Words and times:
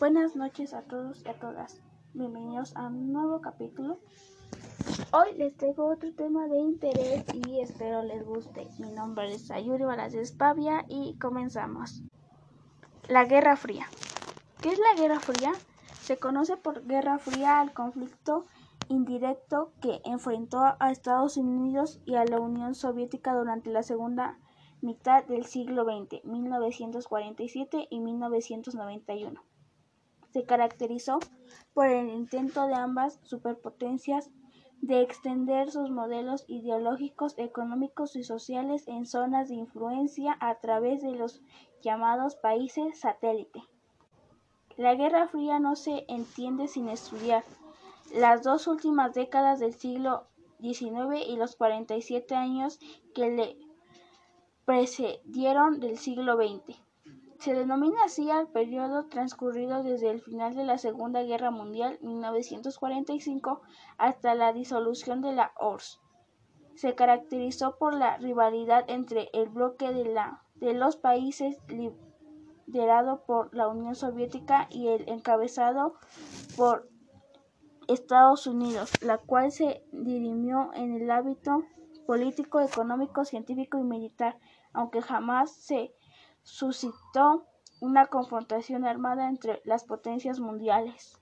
Buenas 0.00 0.34
noches 0.34 0.72
a 0.72 0.80
todos 0.80 1.22
y 1.26 1.28
a 1.28 1.34
todas. 1.34 1.78
Bienvenidos 2.14 2.74
a 2.74 2.86
un 2.86 3.12
nuevo 3.12 3.42
capítulo. 3.42 3.98
Hoy 5.12 5.36
les 5.36 5.54
traigo 5.58 5.92
otro 5.92 6.10
tema 6.14 6.48
de 6.48 6.58
interés 6.58 7.22
y 7.34 7.60
espero 7.60 8.02
les 8.02 8.24
guste. 8.24 8.66
Mi 8.78 8.90
nombre 8.92 9.30
es 9.30 9.50
Ayuri 9.50 9.84
Balas 9.84 10.32
Pavia 10.32 10.86
y 10.88 11.18
comenzamos. 11.18 12.02
La 13.08 13.26
Guerra 13.26 13.56
Fría. 13.56 13.88
¿Qué 14.62 14.70
es 14.70 14.78
la 14.78 14.98
Guerra 14.98 15.20
Fría? 15.20 15.52
Se 16.00 16.16
conoce 16.16 16.56
por 16.56 16.86
Guerra 16.86 17.18
Fría 17.18 17.60
al 17.60 17.74
conflicto 17.74 18.46
indirecto 18.88 19.70
que 19.82 20.00
enfrentó 20.06 20.62
a 20.62 20.90
Estados 20.90 21.36
Unidos 21.36 22.00
y 22.06 22.14
a 22.14 22.24
la 22.24 22.40
Unión 22.40 22.74
Soviética 22.74 23.34
durante 23.34 23.68
la 23.68 23.82
Segunda 23.82 24.38
mitad 24.80 25.26
del 25.26 25.44
siglo 25.44 25.84
XX, 25.84 26.24
1947 26.24 27.88
y 27.90 28.00
1991. 28.00 29.42
Se 30.32 30.44
caracterizó 30.44 31.18
por 31.74 31.86
el 31.86 32.08
intento 32.08 32.66
de 32.66 32.74
ambas 32.74 33.18
superpotencias 33.22 34.30
de 34.80 35.02
extender 35.02 35.70
sus 35.70 35.90
modelos 35.90 36.44
ideológicos, 36.48 37.34
económicos 37.38 38.16
y 38.16 38.24
sociales 38.24 38.88
en 38.88 39.06
zonas 39.06 39.48
de 39.48 39.56
influencia 39.56 40.36
a 40.40 40.58
través 40.60 41.02
de 41.02 41.12
los 41.12 41.42
llamados 41.82 42.36
países 42.36 42.98
satélite. 42.98 43.62
La 44.76 44.94
Guerra 44.94 45.28
Fría 45.28 45.58
no 45.58 45.76
se 45.76 46.04
entiende 46.08 46.66
sin 46.66 46.88
estudiar 46.88 47.44
las 48.14 48.42
dos 48.42 48.66
últimas 48.66 49.12
décadas 49.12 49.60
del 49.60 49.74
siglo 49.74 50.26
XIX 50.60 51.26
y 51.28 51.36
los 51.36 51.56
47 51.56 52.34
años 52.34 52.78
que 53.14 53.30
le 53.30 53.56
precedieron 54.64 55.80
del 55.80 55.98
siglo 55.98 56.36
XX. 56.36 56.78
Se 57.40 57.54
denomina 57.54 58.04
así 58.04 58.30
al 58.30 58.48
periodo 58.48 59.06
transcurrido 59.06 59.82
desde 59.82 60.10
el 60.10 60.20
final 60.20 60.54
de 60.54 60.62
la 60.62 60.76
Segunda 60.76 61.22
Guerra 61.22 61.50
Mundial 61.50 61.98
1945 62.02 63.62
hasta 63.96 64.34
la 64.34 64.52
disolución 64.52 65.22
de 65.22 65.32
la 65.32 65.54
URSS. 65.58 66.02
Se 66.74 66.94
caracterizó 66.94 67.78
por 67.78 67.94
la 67.94 68.18
rivalidad 68.18 68.84
entre 68.88 69.30
el 69.32 69.48
bloque 69.48 69.90
de, 69.90 70.04
la, 70.04 70.42
de 70.56 70.74
los 70.74 70.96
países 70.96 71.56
liderado 72.66 73.24
por 73.24 73.54
la 73.54 73.68
Unión 73.68 73.94
Soviética 73.94 74.68
y 74.70 74.88
el 74.88 75.08
encabezado 75.08 75.94
por 76.58 76.90
Estados 77.88 78.46
Unidos, 78.46 78.92
la 79.00 79.16
cual 79.16 79.50
se 79.50 79.82
dirimió 79.92 80.72
en 80.74 80.94
el 80.94 81.10
hábito 81.10 81.64
político, 82.06 82.60
económico, 82.60 83.24
científico 83.24 83.78
y 83.78 83.82
militar 83.82 84.36
aunque 84.72 85.02
jamás 85.02 85.52
se 85.52 85.92
suscitó 86.42 87.46
una 87.80 88.06
confrontación 88.06 88.84
armada 88.84 89.28
entre 89.28 89.60
las 89.64 89.84
potencias 89.84 90.40
mundiales. 90.40 91.18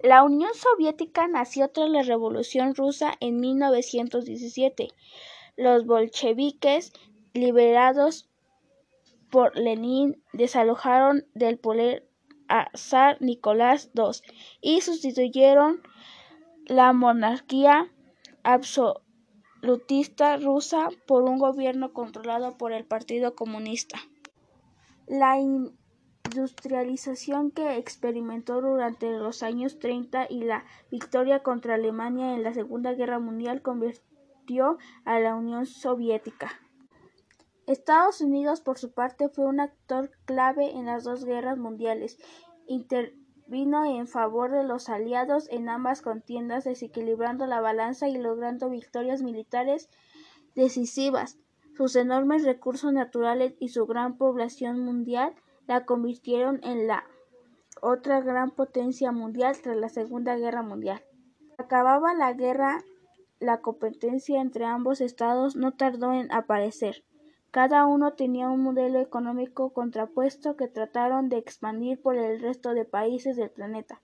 La 0.00 0.22
Unión 0.22 0.50
Soviética 0.54 1.28
nació 1.28 1.68
tras 1.68 1.88
la 1.88 2.02
Revolución 2.02 2.74
rusa 2.74 3.14
en 3.20 3.40
1917. 3.40 4.88
Los 5.56 5.86
bolcheviques, 5.86 6.92
liberados 7.32 8.28
por 9.30 9.56
Lenin, 9.56 10.22
desalojaron 10.32 11.26
del 11.34 11.58
poder 11.58 12.06
a 12.48 12.70
zar 12.76 13.20
Nicolás 13.20 13.90
II 13.94 14.20
y 14.60 14.80
sustituyeron 14.82 15.80
la 16.66 16.92
monarquía 16.92 17.90
absoluta 18.42 20.36
rusa 20.36 20.88
por 21.06 21.22
un 21.22 21.38
gobierno 21.38 21.92
controlado 21.92 22.58
por 22.58 22.72
el 22.72 22.84
Partido 22.84 23.34
Comunista. 23.34 23.98
La 25.06 25.38
industrialización 25.38 27.50
que 27.50 27.76
experimentó 27.76 28.60
durante 28.60 29.10
los 29.18 29.42
años 29.42 29.78
30 29.78 30.26
y 30.30 30.44
la 30.44 30.64
victoria 30.90 31.42
contra 31.42 31.74
Alemania 31.74 32.34
en 32.34 32.42
la 32.42 32.54
Segunda 32.54 32.94
Guerra 32.94 33.18
Mundial 33.18 33.62
convirtió 33.62 34.78
a 35.04 35.20
la 35.20 35.34
Unión 35.34 35.66
Soviética. 35.66 36.50
Estados 37.66 38.20
Unidos, 38.20 38.60
por 38.60 38.78
su 38.78 38.92
parte, 38.92 39.28
fue 39.28 39.46
un 39.46 39.60
actor 39.60 40.10
clave 40.26 40.72
en 40.72 40.86
las 40.86 41.04
dos 41.04 41.24
guerras 41.24 41.58
mundiales 41.58 42.18
vino 43.46 43.84
en 43.84 44.06
favor 44.06 44.50
de 44.50 44.64
los 44.64 44.88
aliados 44.88 45.48
en 45.50 45.68
ambas 45.68 46.02
contiendas, 46.02 46.64
desequilibrando 46.64 47.46
la 47.46 47.60
balanza 47.60 48.08
y 48.08 48.16
logrando 48.16 48.70
victorias 48.70 49.22
militares 49.22 49.88
decisivas. 50.54 51.38
Sus 51.76 51.96
enormes 51.96 52.44
recursos 52.44 52.92
naturales 52.92 53.54
y 53.58 53.68
su 53.68 53.84
gran 53.86 54.16
población 54.16 54.78
mundial 54.80 55.34
la 55.66 55.84
convirtieron 55.84 56.60
en 56.62 56.86
la 56.86 57.04
otra 57.82 58.20
gran 58.20 58.52
potencia 58.52 59.10
mundial 59.10 59.56
tras 59.60 59.76
la 59.76 59.88
Segunda 59.88 60.36
Guerra 60.36 60.62
Mundial. 60.62 61.02
Acababa 61.58 62.14
la 62.14 62.32
guerra, 62.32 62.82
la 63.40 63.60
competencia 63.60 64.40
entre 64.40 64.64
ambos 64.64 65.00
estados 65.00 65.56
no 65.56 65.72
tardó 65.72 66.12
en 66.12 66.30
aparecer. 66.32 67.04
Cada 67.50 67.86
uno 67.86 68.14
tenía 68.14 68.48
un 68.48 68.62
modelo 68.62 69.00
económico 69.00 69.72
contrapuesto 69.72 70.56
que 70.56 70.68
trataron 70.68 71.28
de 71.28 71.38
expandir 71.38 72.00
por 72.00 72.16
el 72.16 72.40
resto 72.40 72.74
de 72.74 72.84
países 72.84 73.36
del 73.36 73.50
planeta. 73.50 74.00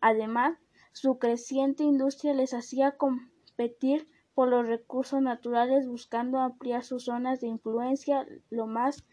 Además, 0.00 0.58
su 0.92 1.18
creciente 1.18 1.84
industria 1.84 2.34
les 2.34 2.54
hacía 2.54 2.92
competir 2.92 4.08
por 4.34 4.48
los 4.48 4.66
recursos 4.66 5.22
naturales 5.22 5.86
buscando 5.86 6.38
ampliar 6.38 6.84
sus 6.84 7.04
zonas 7.04 7.40
de 7.40 7.46
influencia 7.48 8.26
lo 8.50 8.66
más 8.66 9.04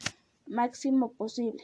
máximo 0.48 1.14
posible. 1.14 1.64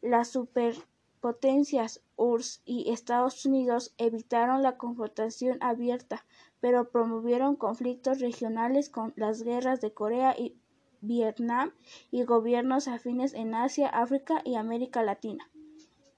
Las 0.00 0.30
superpotencias 0.30 2.02
URSS 2.16 2.62
y 2.64 2.90
Estados 2.90 3.44
Unidos 3.44 3.94
evitaron 3.98 4.62
la 4.62 4.76
confrontación 4.78 5.58
abierta, 5.60 6.24
pero 6.60 6.90
promovieron 6.90 7.56
conflictos 7.56 8.20
regionales 8.20 8.88
con 8.88 9.12
las 9.16 9.42
guerras 9.42 9.80
de 9.80 9.92
Corea 9.92 10.34
y 10.38 10.56
Vietnam 11.02 11.72
y 12.10 12.24
gobiernos 12.24 12.88
afines 12.88 13.34
en 13.34 13.54
Asia, 13.54 13.88
África 13.88 14.42
y 14.44 14.56
América 14.56 15.02
Latina. 15.02 15.50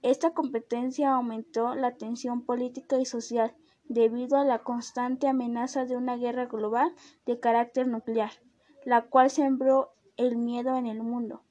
Esta 0.03 0.33
competencia 0.33 1.15
aumentó 1.15 1.75
la 1.77 1.97
tensión 1.97 2.43
política 2.43 2.99
y 2.99 3.05
social 3.05 3.55
debido 3.93 4.39
a 4.39 4.45
la 4.45 4.61
constante 4.61 5.29
amenaza 5.29 5.85
de 5.85 5.97
una 5.97 6.17
guerra 6.17 6.47
global 6.47 6.93
de 7.27 7.39
carácter 7.39 7.87
nuclear, 7.87 8.31
la 8.85 9.03
cual 9.03 9.31
sembró 9.31 9.93
el 10.17 10.37
miedo 10.37 10.77
en 10.77 10.87
el 10.87 11.03
mundo, 11.03 11.43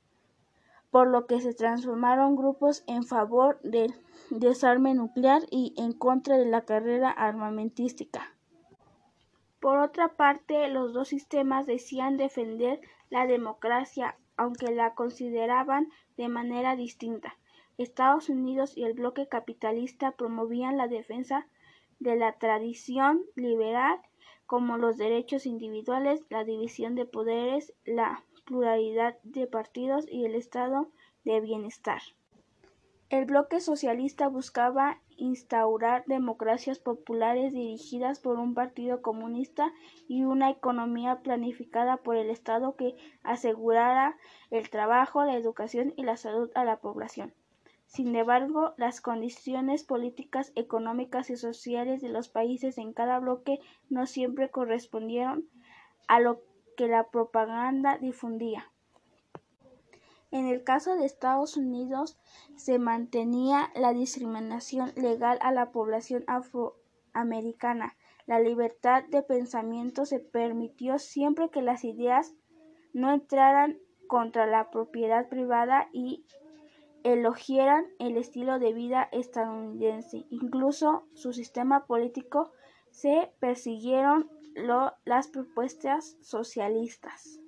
por 0.89 1.07
lo 1.07 1.27
que 1.27 1.39
se 1.39 1.53
transformaron 1.53 2.35
grupos 2.35 2.83
en 2.87 3.03
favor 3.03 3.61
del 3.61 3.93
desarme 4.31 4.93
nuclear 4.93 5.43
y 5.51 5.73
en 5.77 5.93
contra 5.93 6.37
de 6.37 6.45
la 6.45 6.61
carrera 6.61 7.11
armamentística. 7.11 8.35
Por 9.59 9.77
otra 9.77 10.15
parte, 10.15 10.67
los 10.69 10.93
dos 10.93 11.09
sistemas 11.09 11.67
decían 11.67 12.17
defender 12.17 12.81
la 13.11 13.27
democracia, 13.27 14.17
aunque 14.35 14.71
la 14.71 14.95
consideraban 14.95 15.89
de 16.17 16.27
manera 16.27 16.75
distinta. 16.75 17.35
Estados 17.77 18.29
Unidos 18.29 18.75
y 18.75 18.83
el 18.83 18.93
bloque 18.93 19.27
capitalista 19.27 20.11
promovían 20.11 20.77
la 20.77 20.87
defensa 20.87 21.47
de 22.01 22.15
la 22.15 22.33
tradición 22.33 23.21
liberal 23.35 24.01
como 24.45 24.77
los 24.77 24.97
derechos 24.97 25.45
individuales, 25.45 26.25
la 26.29 26.43
división 26.43 26.95
de 26.95 27.05
poderes, 27.05 27.73
la 27.85 28.25
pluralidad 28.43 29.17
de 29.23 29.47
partidos 29.47 30.05
y 30.11 30.25
el 30.25 30.35
estado 30.35 30.89
de 31.23 31.39
bienestar. 31.39 32.01
El 33.09 33.25
bloque 33.25 33.59
socialista 33.59 34.27
buscaba 34.29 34.99
instaurar 35.17 36.03
democracias 36.07 36.79
populares 36.79 37.53
dirigidas 37.53 38.19
por 38.19 38.39
un 38.39 38.53
partido 38.53 39.01
comunista 39.01 39.71
y 40.07 40.23
una 40.23 40.49
economía 40.49 41.19
planificada 41.21 41.97
por 41.97 42.15
el 42.15 42.29
Estado 42.29 42.75
que 42.75 42.95
asegurara 43.21 44.17
el 44.49 44.69
trabajo, 44.69 45.23
la 45.23 45.35
educación 45.35 45.93
y 45.97 46.03
la 46.03 46.17
salud 46.17 46.49
a 46.55 46.63
la 46.63 46.77
población. 46.77 47.33
Sin 47.91 48.15
embargo, 48.15 48.73
las 48.77 49.01
condiciones 49.01 49.83
políticas, 49.83 50.53
económicas 50.55 51.29
y 51.29 51.35
sociales 51.35 52.01
de 52.01 52.07
los 52.07 52.29
países 52.29 52.77
en 52.77 52.93
cada 52.93 53.19
bloque 53.19 53.59
no 53.89 54.07
siempre 54.07 54.49
correspondieron 54.49 55.49
a 56.07 56.21
lo 56.21 56.39
que 56.77 56.87
la 56.87 57.09
propaganda 57.09 57.97
difundía. 57.97 58.71
En 60.31 60.47
el 60.47 60.63
caso 60.63 60.95
de 60.95 61.05
Estados 61.05 61.57
Unidos, 61.57 62.17
se 62.55 62.79
mantenía 62.79 63.69
la 63.75 63.91
discriminación 63.91 64.93
legal 64.95 65.37
a 65.41 65.51
la 65.51 65.73
población 65.73 66.23
afroamericana. 66.27 67.97
La 68.25 68.39
libertad 68.39 69.03
de 69.09 69.21
pensamiento 69.21 70.05
se 70.05 70.21
permitió 70.21 70.97
siempre 70.97 71.49
que 71.49 71.61
las 71.61 71.83
ideas 71.83 72.35
no 72.93 73.11
entraran 73.11 73.79
contra 74.07 74.47
la 74.47 74.71
propiedad 74.71 75.27
privada 75.27 75.89
y 75.91 76.23
elogiaran 77.03 77.85
el 77.99 78.17
estilo 78.17 78.59
de 78.59 78.73
vida 78.73 79.09
estadounidense. 79.11 80.25
Incluso 80.29 81.03
su 81.13 81.33
sistema 81.33 81.85
político 81.85 82.51
se 82.91 83.31
persiguieron 83.39 84.29
las 85.05 85.27
propuestas 85.27 86.17
socialistas. 86.21 87.39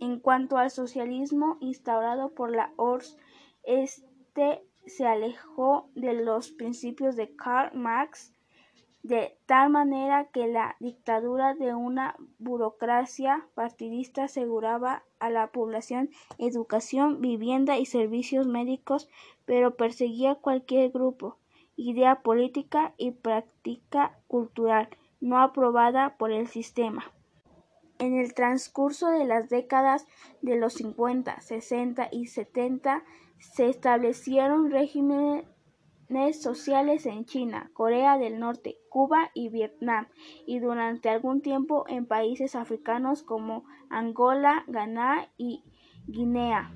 En 0.00 0.20
cuanto 0.20 0.58
al 0.58 0.70
socialismo 0.70 1.56
instaurado 1.60 2.30
por 2.30 2.54
la 2.54 2.72
ORS, 2.76 3.16
este 3.64 4.62
se 4.86 5.06
alejó 5.06 5.88
de 5.94 6.12
los 6.14 6.50
principios 6.50 7.16
de 7.16 7.34
Karl 7.34 7.76
Marx 7.76 8.32
de 9.06 9.38
tal 9.46 9.70
manera 9.70 10.24
que 10.32 10.48
la 10.48 10.74
dictadura 10.80 11.54
de 11.54 11.74
una 11.74 12.16
burocracia 12.38 13.46
partidista 13.54 14.24
aseguraba 14.24 15.04
a 15.20 15.30
la 15.30 15.52
población 15.52 16.10
educación, 16.38 17.20
vivienda 17.20 17.78
y 17.78 17.86
servicios 17.86 18.48
médicos, 18.48 19.08
pero 19.44 19.76
perseguía 19.76 20.34
cualquier 20.34 20.90
grupo, 20.90 21.36
idea 21.76 22.22
política 22.22 22.94
y 22.96 23.12
práctica 23.12 24.18
cultural 24.26 24.88
no 25.20 25.38
aprobada 25.38 26.16
por 26.16 26.32
el 26.32 26.48
sistema. 26.48 27.04
En 28.00 28.18
el 28.18 28.34
transcurso 28.34 29.10
de 29.10 29.24
las 29.24 29.48
décadas 29.48 30.04
de 30.42 30.56
los 30.56 30.74
50, 30.74 31.40
60 31.40 32.08
y 32.10 32.26
70 32.26 33.04
se 33.38 33.68
establecieron 33.68 34.72
regímenes 34.72 35.44
sociales 36.32 37.06
en 37.06 37.24
China, 37.24 37.70
Corea 37.74 38.18
del 38.18 38.38
Norte, 38.38 38.78
Cuba 38.88 39.30
y 39.34 39.48
Vietnam, 39.48 40.06
y 40.46 40.60
durante 40.60 41.08
algún 41.08 41.40
tiempo 41.40 41.84
en 41.88 42.06
países 42.06 42.54
africanos 42.54 43.22
como 43.22 43.64
Angola, 43.90 44.64
Ghana 44.68 45.28
y 45.36 45.64
Guinea. 46.06 46.70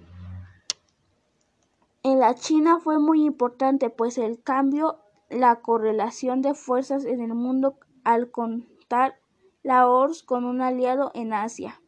En 2.02 2.18
la 2.18 2.34
China 2.34 2.80
fue 2.80 2.98
muy 2.98 3.24
importante, 3.24 3.90
pues 3.90 4.18
el 4.18 4.42
cambio 4.42 4.98
la 5.28 5.60
correlación 5.60 6.42
de 6.42 6.54
fuerzas 6.54 7.04
en 7.04 7.20
el 7.20 7.34
mundo 7.34 7.76
al 8.02 8.30
contar 8.30 9.20
la 9.62 9.88
ORS 9.88 10.22
con 10.22 10.44
un 10.44 10.60
aliado 10.60 11.12
en 11.14 11.32
Asia. 11.32 11.80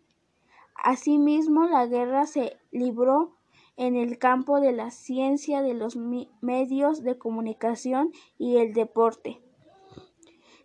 Asimismo, 0.76 1.64
la 1.64 1.86
guerra 1.86 2.26
se 2.26 2.56
libró 2.70 3.36
en 3.76 3.96
el 3.96 4.18
campo 4.18 4.60
de 4.60 4.72
la 4.72 4.90
ciencia, 4.90 5.62
de 5.62 5.74
los 5.74 5.96
medios 5.96 7.02
de 7.02 7.18
comunicación 7.18 8.12
y 8.38 8.56
el 8.56 8.72
deporte. 8.72 9.42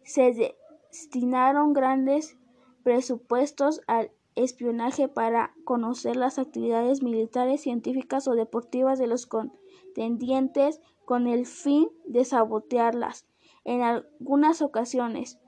Se 0.04 0.34
destinaron 0.34 1.74
grandes 1.74 2.38
presupuestos 2.84 3.82
al 3.88 4.12
espionaje 4.36 5.08
para 5.08 5.54
conocer 5.64 6.16
las 6.16 6.38
actividades 6.40 7.02
militares, 7.02 7.62
científicas 7.62 8.28
o 8.28 8.36
deportivas 8.36 9.00
de 9.00 9.08
los 9.08 9.26
contendientes 9.26 10.80
con 11.06 11.28
el 11.28 11.46
fin 11.46 11.90
de 12.06 12.24
sabotearlas 12.24 13.28
en 13.64 13.82
algunas 13.82 14.62
ocasiones. 14.62 15.40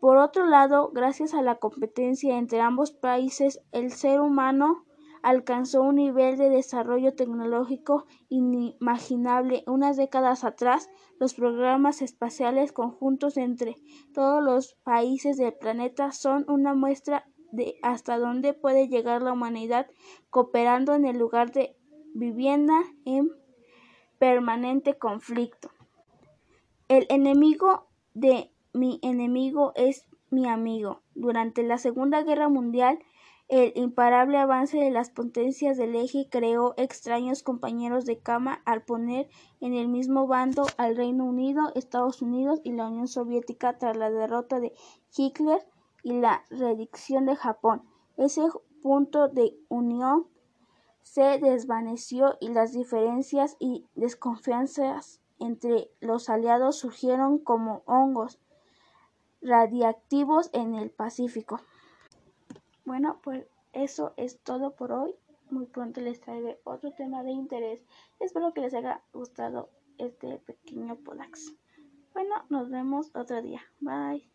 Por 0.00 0.18
otro 0.18 0.46
lado, 0.46 0.90
gracias 0.92 1.32
a 1.34 1.42
la 1.42 1.56
competencia 1.56 2.36
entre 2.36 2.60
ambos 2.60 2.92
países, 2.92 3.62
el 3.72 3.90
ser 3.90 4.20
humano 4.20 4.84
alcanzó 5.24 5.80
un 5.80 5.96
nivel 5.96 6.36
de 6.36 6.50
desarrollo 6.50 7.14
tecnológico 7.14 8.04
inimaginable. 8.28 9.64
Unas 9.66 9.96
décadas 9.96 10.44
atrás, 10.44 10.90
los 11.18 11.32
programas 11.32 12.02
espaciales 12.02 12.72
conjuntos 12.72 13.38
entre 13.38 13.74
todos 14.12 14.44
los 14.44 14.74
países 14.84 15.38
del 15.38 15.54
planeta 15.54 16.12
son 16.12 16.44
una 16.46 16.74
muestra 16.74 17.26
de 17.52 17.76
hasta 17.82 18.18
dónde 18.18 18.52
puede 18.52 18.86
llegar 18.88 19.22
la 19.22 19.32
humanidad 19.32 19.86
cooperando 20.28 20.94
en 20.94 21.06
el 21.06 21.16
lugar 21.16 21.52
de 21.52 21.74
vivienda 22.12 22.82
en 23.06 23.30
permanente 24.18 24.98
conflicto. 24.98 25.70
El 26.88 27.06
enemigo 27.08 27.86
de 28.12 28.50
mi 28.74 28.98
enemigo 29.02 29.72
es 29.74 30.06
mi 30.28 30.46
amigo. 30.46 31.00
Durante 31.14 31.62
la 31.62 31.78
Segunda 31.78 32.22
Guerra 32.22 32.50
Mundial, 32.50 32.98
el 33.48 33.72
imparable 33.76 34.38
avance 34.38 34.78
de 34.78 34.90
las 34.90 35.10
potencias 35.10 35.76
del 35.76 35.94
eje 35.96 36.28
creó 36.30 36.74
extraños 36.76 37.42
compañeros 37.42 38.06
de 38.06 38.18
cama 38.18 38.62
al 38.64 38.82
poner 38.82 39.28
en 39.60 39.74
el 39.74 39.88
mismo 39.88 40.26
bando 40.26 40.66
al 40.78 40.96
Reino 40.96 41.24
Unido, 41.24 41.70
Estados 41.74 42.22
Unidos 42.22 42.60
y 42.64 42.72
la 42.72 42.88
Unión 42.88 43.06
Soviética 43.06 43.76
tras 43.76 43.96
la 43.96 44.10
derrota 44.10 44.60
de 44.60 44.72
Hitler 45.14 45.66
y 46.02 46.14
la 46.14 46.44
redicción 46.50 47.26
de 47.26 47.36
Japón. 47.36 47.82
Ese 48.16 48.42
punto 48.82 49.28
de 49.28 49.56
unión 49.68 50.26
se 51.02 51.38
desvaneció 51.38 52.36
y 52.40 52.48
las 52.48 52.72
diferencias 52.72 53.56
y 53.58 53.86
desconfianzas 53.94 55.20
entre 55.38 55.90
los 56.00 56.30
aliados 56.30 56.78
surgieron 56.78 57.38
como 57.38 57.82
hongos 57.84 58.38
radiactivos 59.42 60.48
en 60.54 60.74
el 60.74 60.90
Pacífico. 60.90 61.60
Bueno, 62.84 63.20
pues 63.22 63.46
eso 63.72 64.12
es 64.16 64.38
todo 64.40 64.74
por 64.74 64.92
hoy. 64.92 65.14
Muy 65.50 65.66
pronto 65.66 66.00
les 66.00 66.20
traeré 66.20 66.60
otro 66.64 66.92
tema 66.92 67.22
de 67.22 67.30
interés. 67.30 67.84
Espero 68.20 68.52
que 68.52 68.60
les 68.62 68.74
haya 68.74 69.02
gustado 69.12 69.70
este 69.98 70.38
pequeño 70.38 70.96
Podax. 70.96 71.54
Bueno, 72.12 72.44
nos 72.48 72.70
vemos 72.70 73.10
otro 73.14 73.42
día. 73.42 73.60
Bye. 73.80 74.28